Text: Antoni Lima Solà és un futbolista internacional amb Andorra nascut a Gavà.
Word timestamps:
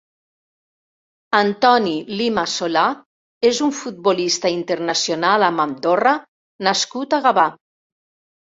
Antoni 1.39 1.93
Lima 2.21 2.45
Solà 2.53 2.85
és 3.51 3.59
un 3.67 3.75
futbolista 3.81 4.53
internacional 4.55 5.47
amb 5.51 5.65
Andorra 5.69 6.15
nascut 6.71 7.19
a 7.21 7.25
Gavà. 7.29 7.49